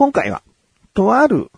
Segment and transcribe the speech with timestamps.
[0.00, 0.42] 今回は、
[0.94, 1.50] とある、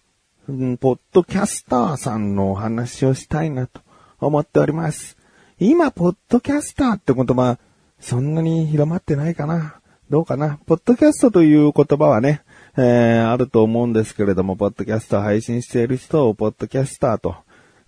[0.48, 3.82] うんポッドキャスターさんのお話をしたいなと
[4.18, 5.16] 思っております。
[5.60, 7.60] 今、ポッドキャスターって言葉、
[8.00, 9.76] そんなに広まってないかな
[10.10, 12.42] どうかなポッドキャストという言葉はね、
[12.76, 17.36] えー、あると思うんですけれども、ポッドキャスト配信している人をポッドキャスターと、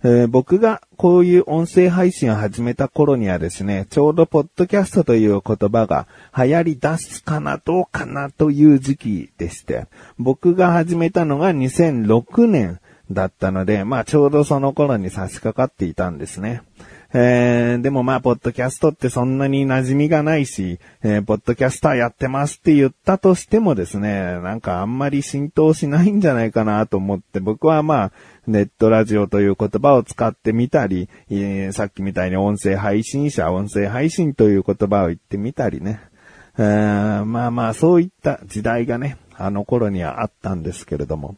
[0.07, 6.05] えー僕がこういう音声配信を始めた頃にはですね、ちょうどポッドキャストという言葉が
[6.37, 9.87] 流行り出すかなどうかなという時期でして、
[10.19, 16.61] 僕が始めたのが2006年だったので、まあちょうどその頃に差し掛かっていたんですね。
[17.17, 28.11] えー、でもまあ、ポッドキャストってそんなに馴染みがないし、えーポッドキャスターやってますって言ったとしてもですね、なんかあんまり浸透しないんじゃないかなと思って、僕はまあ、
[28.47, 36.01] ネットラジオという言葉を使ってみたり、えーさっきみたいに音声配信者、音声配信という言葉を言ってみたりね。
[36.57, 41.37] えーまあまあ、そういった時代がね、あの頃にはあったんですけれども。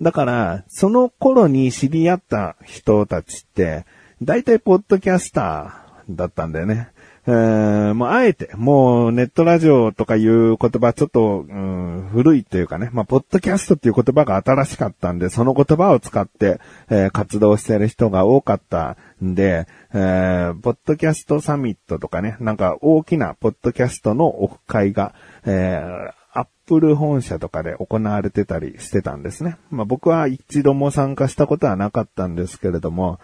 [0.00, 3.84] だから、その頃に知り合った人たちって、
[4.22, 6.90] 大体ポッドキャスターだったんだよね。
[7.26, 29.56] えーもうあえて、もうネットラジオとかいう言葉ちょっと、うん、古いというかね、まあ、ポッドキャストっていう言葉が新しかったんで、その言葉を使って、えー活動してる人が多かったんで、えーポッドキャストサミットとかね、なんか大きなポッドキャストのオフ会が、えーアップル本社とかで行われてたりしてたんですね。
[29.70, 33.18] まあ僕は一度も参加したことはなかったんですけれども、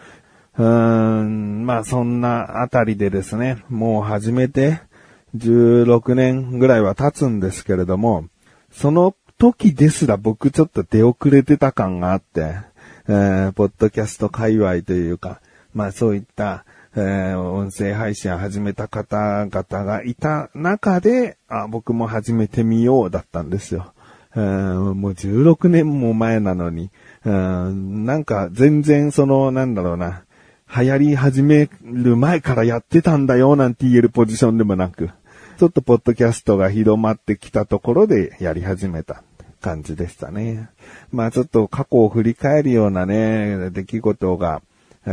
[0.62, 4.80] ん、まあそんなあたりでですね、もう始めて
[5.36, 8.26] 16年ぐらいは経つんですけれども、
[8.70, 12.56] その時ですら僕ちょっと出遅れてた感があって、
[13.08, 15.40] えー、ポッドキャスト界隈というか、
[15.74, 16.64] まあそういった、
[16.96, 23.92] えー音声配信を始めた方々がいた中で、あ、僕も始めてみようだったんですよ。
[24.36, 26.90] えーもう16年も前なのに、
[27.24, 30.22] うんなんか全然その、なんだろうな、
[30.68, 35.10] 流行り始める前からやってたんだよなんて言えるポジションでもなく、
[35.58, 39.22] ちょっとポッドキャストが広まってきたところでやり始めた
[39.60, 40.68] 感じでしたね。
[41.12, 44.62] まあちょっと過去を振り返るようなね、出来事が、
[45.06, 45.10] え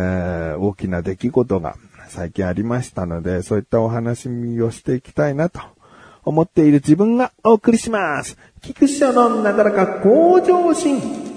[0.56, 1.75] ー大きな出来事が
[2.07, 4.28] 最近ありましたので、そういったお話
[4.62, 5.62] をしていきたいなと
[6.23, 8.38] 思っている自分がお送りします。
[8.62, 11.31] 菊師匠のなだらか向上心。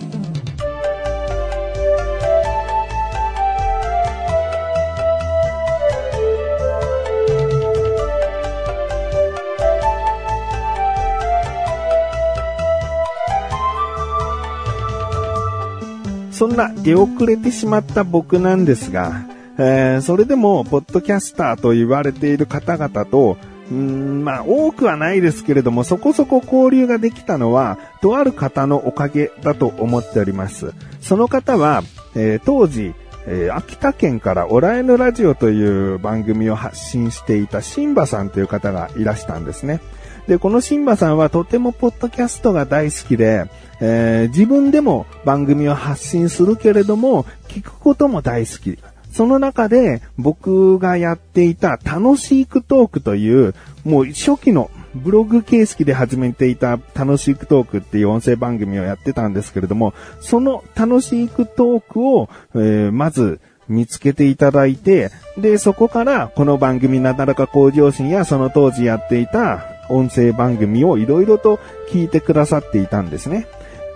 [16.44, 19.22] そんな出遅れてしまった僕なんですが、
[19.56, 23.38] えーそれでも、ポッドキャスターと言われている方々と、
[23.70, 30.74] うんまあ、多くはないですけれども、そこそこ交流ができたのは、とある方のおかげだと思っております。
[31.00, 31.82] その方は、
[32.14, 32.92] えー当時、
[33.26, 39.80] えー秋田県からオラエヌラジオという番組を発信していたシンバさんという方がいらしたんですね。
[40.26, 43.46] で、このシンバさんはとてもポッドキャストが大好きで、
[43.80, 48.78] えー自分でも番組を発信するけれども、聞くことも大好き。
[49.12, 73.46] その中で僕がやっていた楽しいクトークという、もう初期のブログ形式で始めていた楽しいクトークっていう音声番組をやってたんですけれども、その楽しいクトークを、えーまず見つけていただいて、で、そこからこの番組なだらか向上心やその当時やっていた音声番組をいろいろと聞いてくださっていたんですね。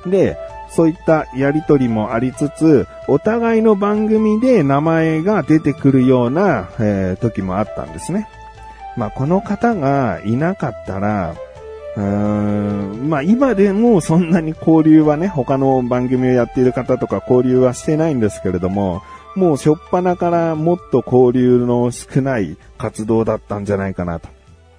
[0.07, 0.37] で、
[0.71, 8.29] そういったやりとりもありつつ、お互いの番組で名前が出てくるような、えー時もあったんですね。
[8.97, 11.35] まあ、この方がいなかったら、
[11.97, 19.03] うーんまあ今でもそんなに交流はね、他の番組をやっている方とか交流はしてないんですけれども、
[19.35, 24.29] もう初っ端からもっと交流の少ない活動だったんじゃないかなと。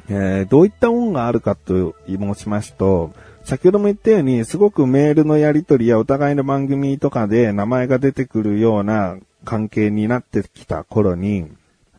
[0.10, 3.12] えーどういった恩があるかと申しますと、
[3.44, 11.48] 先ほども言ったように、すごくメールのやり取りやお互いの番組とかで名前が出てくるような関係になってきた頃に、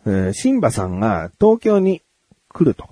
[0.06, 2.02] えーシンバさんが東京に
[2.48, 2.88] 来ると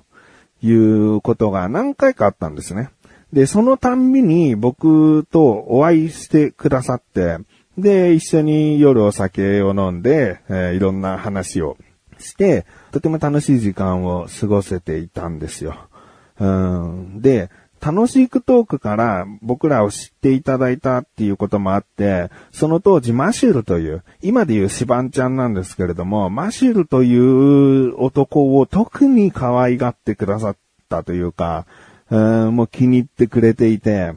[0.63, 2.91] いうことが何回かあったんですね。
[3.33, 7.39] で、そのたんびに僕とお会いしてくださって、
[7.77, 11.77] で、一緒に夜お酒を飲んで、えーいろんな話を
[12.19, 15.77] して、とても楽しい時間を過ごせていたんですよ。
[16.41, 17.51] うん、で、
[17.81, 30.57] 楽しいクトークから僕らを知っていただいたっていうこともあって、その当時マシュルという、今でいうシバンちゃんなんですけれども、マシュルという男を特に可愛がってくださっ
[30.89, 31.67] たというか、
[32.11, 32.17] う
[32.51, 34.15] んもう気に入ってくれていて、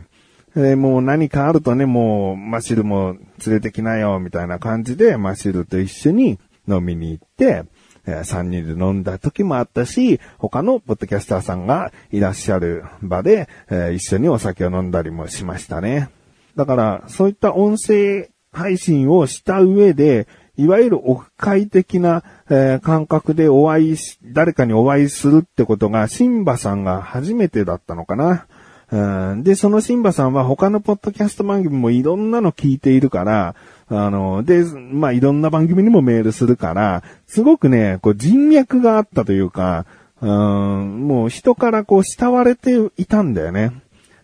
[0.56, 3.16] えもう何かあるとね、もう、マシュルも
[3.46, 7.64] 連れてきなよ、みたいな感じで、マシュルと一緒に飲みに行って、
[8.06, 16.10] 3人で飲んだ時もあったし、他のポッドキャスターさんがいらっしゃる場で、え一緒にお酒を飲んだりもしましたね。
[16.56, 20.28] だから、そういった音声配信をした上で、
[20.58, 28.48] いわゆるオフ会的な、えー感覚でお会いし、誰かにお会いするってことが、シンバさんが初めてだったのかな。
[28.92, 33.56] で、そのシンバさんは他のポッドキャスト番組もいろんなの聞いているから、
[33.92, 39.86] あの、で、まあ、いろんな番組にもメールするから、すごくね、こう人脈があったというか、
[40.22, 43.74] うん、もう人からこう慕われていたんだよね。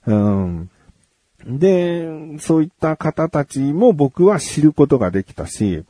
[0.05, 0.69] うん。
[1.45, 5.83] で、そういった方たちも僕は知ることができたし、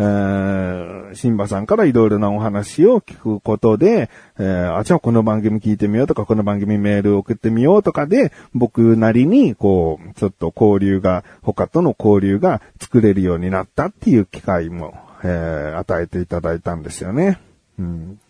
[0.00, 17.40] え、シンバさんからいろいろなお話を聞くことで、えー、あ、じゃあこの番組聞いてみようとか、この番組メール送ってみようとかで、僕なりに、こう、ちょっと交流が、他との交流が作れるようになったっていう機会も、えー、与えていただいたんですよね。
[17.78, 18.20] うん。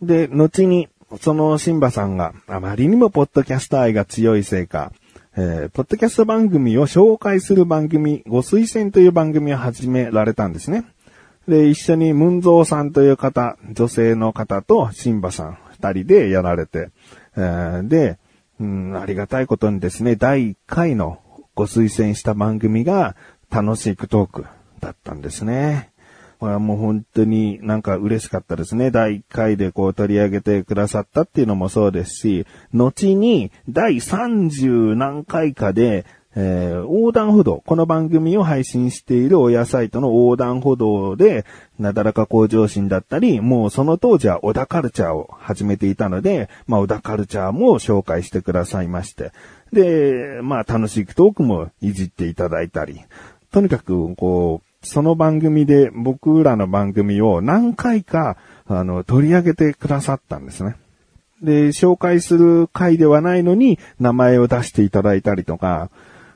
[0.00, 0.88] で、後に、
[1.20, 4.90] そのシンバさんがあまりにもポッドキャスト愛が強いせいか、
[5.36, 10.84] えー、ポッドキャスト番組を紹介する番組、ご推薦という番組を始められたんですね。
[11.48, 16.90] で、一緒にムンゾーさんという方、女性の方とシンバさん二人でやられて、
[17.36, 18.18] えーで、
[18.60, 21.18] うん、ありがたいことにですね、第1回の
[21.56, 23.16] ご推薦した番組が
[23.50, 24.46] 楽しいクトーク
[24.78, 25.90] だったんですね。
[26.38, 28.90] これはもう本当になんか嬉しかったですね。
[28.90, 36.04] 第1回でこう取り上げてくださったっていうのもそうですし、後に第30何回かで、
[36.36, 41.44] えー横断歩道、この番組を配信している親サイトの横断歩道で、
[41.78, 49.32] なだらか向上心だったり、もうその当時は小田カルチャーを始めていたので、まあ小田カルチャーも紹介してくださいまして。
[49.72, 53.00] で、まあ楽しいトークもいじっていただいたり、
[53.52, 58.36] とにかくこう、その番組で僕らの番組を何回か、
[58.66, 60.76] あの、取り上げてくださったんですね。
[61.42, 65.90] で、紹介する回ではないのに名前を出していただいたりとか、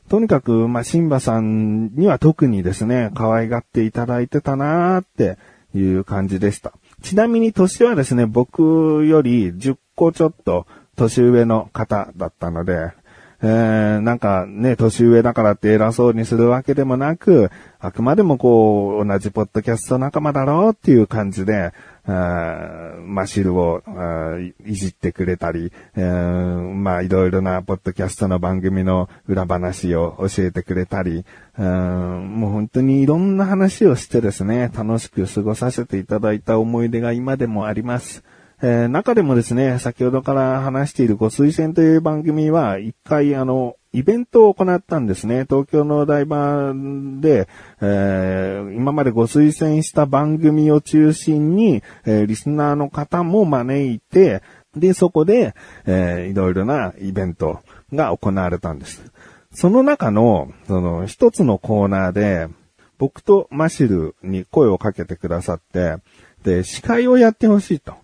[0.09, 5.39] とにかく、ま、シンバさんには特にですね、可愛がっていただいてたなーって
[5.75, 6.73] いう感じでした。
[7.03, 10.67] ちなみに年はですね、僕より10個ちょっと
[10.97, 12.93] 年上の方だったので、
[13.41, 21.73] えー、なんかね、年上だからって偉そうにするわけでもなく、あくまでもこう、同じポッドキャスト仲間だろうっていう感じで、
[22.05, 23.83] あーマシルを
[24.67, 31.25] いじってくれたり、えーまあいろいろなポッドキャストの番組の裏話を教えてくれたり、
[31.59, 38.25] うもう本当にいろんな話をしてですね、楽しく過ごさせていただいた思い出が今でもあります。
[38.61, 45.45] えー中でもですね、先ほどから話しているご推薦という番組は、一回あの、イベントを行ったんですね。
[45.49, 46.73] 東京のお台場
[47.21, 47.49] で、
[47.81, 54.43] えー今までご推薦した番組を中心に、えーリスナーの方も招いて、
[54.77, 55.55] で、そこで、
[55.87, 57.61] えーいろいろなイベント
[57.93, 59.05] が行われたんです。
[59.53, 62.49] その中の、その、一つのコーナーで、
[62.99, 65.99] 僕とマシルに声をかけてくださって、
[66.43, 67.95] で、司会をやってほしいと。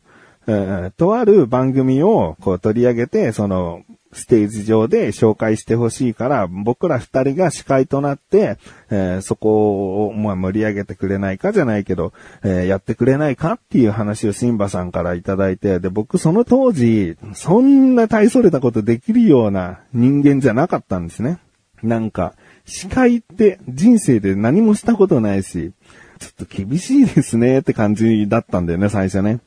[0.47, 3.83] えーとある番組をこう取り上げて、その、
[4.15, 8.59] ステージ上で紹介してほしいから、僕ら二人が司会となって、
[8.91, 21.39] えーそこを、まあ、盛り上げてくれないかじゃないけど、えーやってくれないかっていう話をシンバさんからいただいて、で、僕その当時、そんな大それたことできるような人間じゃなかったんですね。
[21.83, 22.35] なんか、
[22.67, 25.73] 司会って人生で何もしたことないし、
[26.19, 29.41] ちょっと厳しいですねって感じだったんだよね、最初ね。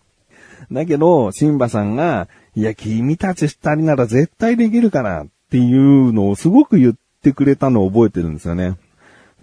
[0.72, 8.78] だけど、シンバさんが、いや、君たち二人なら絶対できるからっていうのをすごく言ってくれたのを覚えてるんですよね。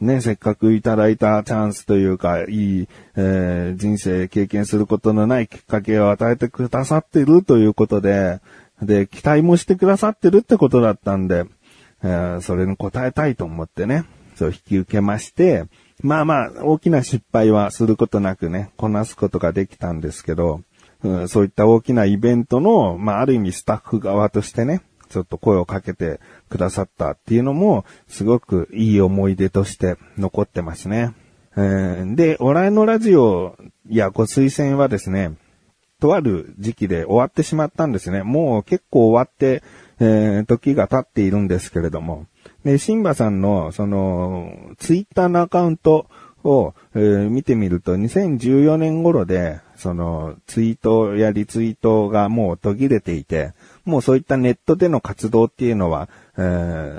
[0.01, 8.41] ね、せっかくいただいたチャンスというか、いい、えー人生経験することのないきっかけを与えてくださってるということで、
[8.83, 11.45] で、期待もしてくださってるってことだったんで、
[12.03, 14.05] えーそれに応えたいと思ってね、
[14.35, 15.65] そう引き受けまして、
[16.03, 20.63] まあまあ、大きな失敗はすることなくね、こなすことができたんですけど、
[21.05, 26.19] うんそういった大きなイベントの、まあある意味スタッフ側としてね、ちょっと声をかけて
[26.49, 31.15] くださったっていうのも、すごくいい思い出として残ってますね。
[31.57, 33.57] えーで、おらいのラジオ
[33.89, 35.35] やご推薦はですね、
[36.01, 38.23] とある時期で終わってしまったんですね。
[38.23, 39.63] もう結構終わって、
[40.01, 42.27] えー時が経っているんですけれども。
[42.65, 46.07] で、シンバさんの、その、ツイッターのアカウント
[46.45, 53.53] を、えー見てみると、2014年頃で、その、ツイートやリツイートがもう途切れていて、
[53.85, 56.41] もうそういったネットでの活動っていうのは、え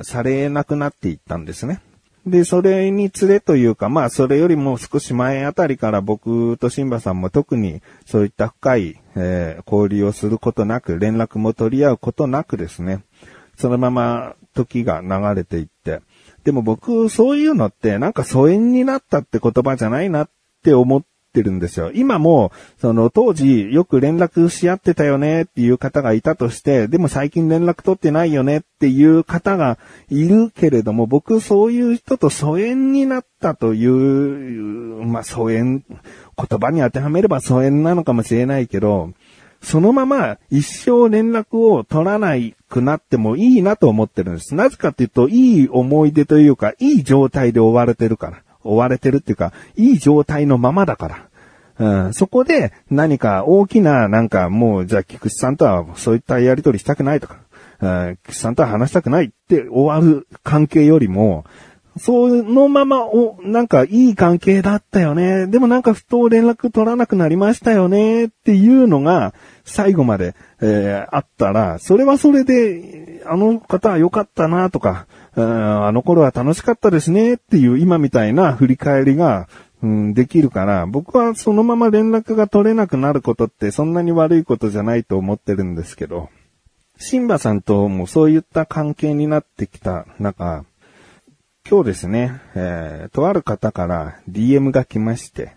[0.01, 1.79] ー、されなくなっていったんですね。
[2.25, 13.03] で、それにつれというか、まあ、それよりも少し前あたりから僕とシンバさんも特にそういった深い、えー、交流をすることなく、連絡も取り合うことなくですね、
[13.57, 16.01] そのまま時が流れていって、
[16.45, 20.29] でも僕、そういうのってなんか疎遠になったって言葉じゃないなっ
[20.63, 21.91] て思ってるんですよ。
[21.91, 35.83] 今も、その当時よく連絡し合ってたよねっていう方がいたとして、でも最近連絡取ってないよねっていう方がいるけれども、僕そういう人と疎遠になったという、まあ疎遠、
[36.37, 39.13] 言葉に当てはめれば疎遠なのかもしれないけど、
[39.65, 44.53] そのまま一生連絡を取らないくなってもいいなと思ってるんです。
[44.53, 48.43] なぜかっていうと、いい思い出というか、いい状態で追われてるから。
[48.63, 51.27] 追われてるっていうか、いい状態のままだから。
[51.79, 57.39] うん、そこで何か大きな、なんかもう、じゃあ菊池さんとはそういったやりとりしたくないとか、
[57.81, 61.43] うん、菊池さんとは話したくないって終わる関係よりも、
[61.97, 65.47] そのまま、お、なんかいい関係だったよね。
[65.47, 68.25] でもなんかふと連絡取らなくなりましたよね。
[68.25, 69.33] っていうのが
[69.63, 79.47] 最後まで、えー、あったら、それはそれで、あの方は良かったなとか、あの頃は楽しかったですねっていう今みたいな振り返りが、
[79.81, 86.29] うん、できるから、僕はそのまま連絡が取れなくなることってそんなに悪いことじゃないと思ってるんですけど、
[86.97, 90.65] シンバさんともそういった関係になってきた中、
[91.67, 95.55] 今日ですね、えー、とある方から DM が来まして、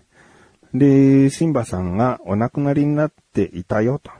[0.72, 4.10] で、シンバさんがお亡くなりになっていたよと、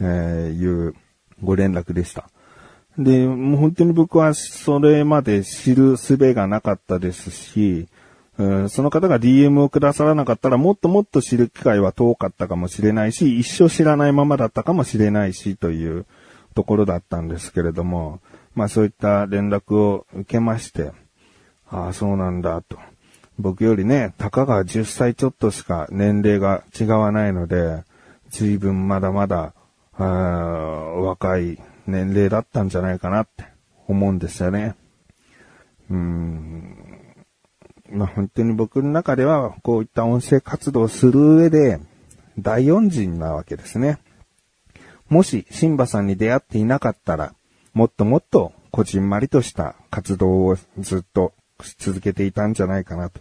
[0.00, 0.94] え、いう
[1.42, 2.30] ご連絡でした。
[2.96, 7.88] で、もう本当に僕はそれまで知る術がなかったですし、
[8.36, 16.06] その方が DM をくださらなかったらもっともっと知る機会は遠かったかもしれないし、一生知らないままだったかもしれないしという
[16.54, 18.20] ところだったんですけれども、
[18.54, 20.92] まあそういった連絡を受けまして、
[21.72, 22.78] ああ、そうなんだと。
[23.38, 27.82] 僕よりね、たかが10歳ちょっとしか年齢が違わないので、
[28.28, 29.54] 随分まだまだ、
[29.94, 33.46] あ若い年齢だったんじゃないかなって
[33.88, 34.74] 思うんですよね。
[35.90, 36.76] うん。
[37.90, 41.80] まあ、本当に僕の中では、こういった音声活動をする上で、
[42.38, 43.98] 大恩人なわけですね。
[45.08, 47.34] もし、シンバさんに出会っていなかったら、
[47.74, 51.34] もっともっと、こじんまりとした活動をずっと
[51.78, 53.20] 続けていたんじゃないかなと。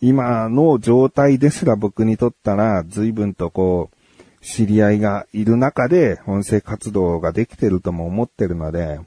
[0.00, 9.00] 今の状態ですら僕にとったら、随分とこう、知り合いがいる中で音声活動ができてるとも思ってるので、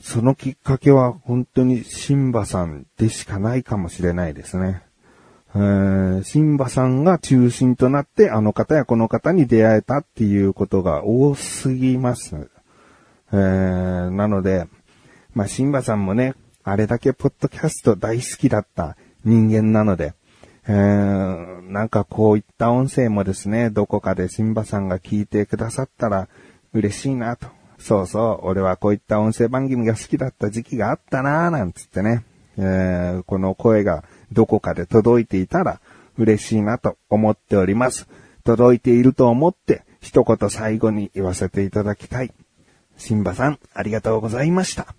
[0.00, 4.82] そのきっかけは本当にシンバさんでしかないかもしれないですね。
[5.54, 12.48] えー、シンバさんが中心となってあの方やこの方に出会えたっていうことが多すぎます。
[13.32, 14.68] えー、なので、
[15.34, 16.34] まあ、シンバさんもね、
[16.70, 20.14] あれだけポッドキャスト大好きだった人間なので、
[20.68, 26.28] えー、なんかこういった音声もですね、どこかでシンバさんが聞いてくださったら
[26.72, 27.48] 嬉しいなと。
[27.80, 32.22] そうそう、俺はこういった音声番組が好きだった時期があったなーなんつってね、
[32.56, 35.80] えー、この声がどこかで届いていたら
[36.18, 38.06] 嬉しいなと思っております。
[38.44, 42.32] 届いていると思って一言最後に言わせていただきたい。
[42.96, 44.94] シンバさん、ありがとうございました。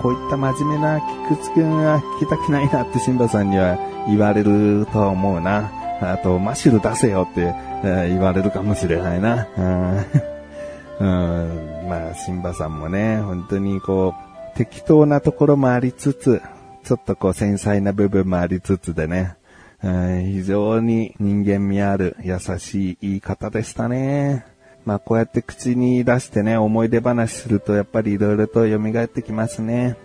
[0.00, 5.77] こういった真面目な菊池くんは聞きたくないなってシンバさんには言われるとは思うな。
[6.00, 9.46] あと、マシュル出せよって、え、言われるかもしれないな。
[11.00, 14.14] うん、まあ、シンバさんもね、本当にこ
[14.54, 16.42] う、適当なところもありつつ、
[16.84, 19.36] ちょっとこう繊細な部分もありつつでね、
[19.80, 24.44] 非常に人間味ある優しい言い方でしたね。
[24.84, 29.96] まあこうやって口に出してね、思い出話するとやっぱり色々と蘇ってきますね。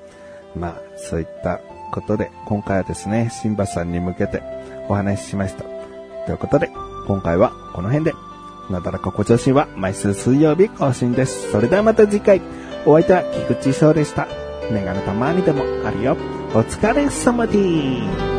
[0.55, 4.43] まあそういったことで今回はですね、シンバさんに向けて
[4.89, 5.72] お話ししました。
[6.25, 6.71] ということで、
[7.07, 8.13] 今回はこの辺で、
[8.69, 11.51] なだらかご調子は毎週水曜日更新です。
[11.51, 12.41] それではまた次回、
[12.85, 14.27] お相手は菊池翔でした。
[14.71, 16.17] メガネたまにでもあるよ。
[16.53, 18.32] お疲れ様です。